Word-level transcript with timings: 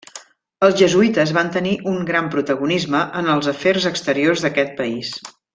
Els 0.67 0.77
jesuïtes 0.79 1.33
van 1.37 1.51
tenir 1.57 1.75
un 1.93 2.01
gran 2.09 2.31
protagonisme 2.37 3.05
en 3.23 3.31
els 3.37 3.53
afers 3.55 3.89
exteriors 3.93 4.47
d'aquest 4.49 4.77
país. 4.85 5.17